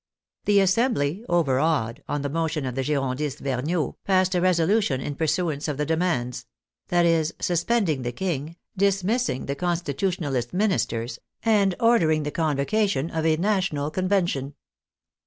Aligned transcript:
The 0.45 0.59
Assembly, 0.61 1.23
overawed, 1.29 2.01
on 2.09 2.23
the 2.23 2.29
motion 2.29 2.65
of 2.65 2.73
the 2.73 2.81
Girondist 2.83 3.37
Vergniaud, 3.39 3.97
passed 4.03 4.33
a 4.33 4.41
reso 4.41 4.65
lution 4.67 4.99
in 4.99 5.13
pursuance 5.13 5.67
of 5.67 5.77
the 5.77 5.85
demands; 5.85 6.47
that 6.87 7.05
is, 7.05 7.35
suspending 7.39 8.01
the 8.01 8.11
King, 8.11 8.55
dismissing 8.75 9.45
the 9.45 9.53
Constitutionalist 9.55 10.53
Ministers, 10.53 11.19
and 11.43 11.75
ordering 11.79 12.23
the 12.23 12.31
convocation 12.31 13.11
of 13.11 13.27
a 13.27 13.37
National 13.37 13.91
Convention. 13.91 14.55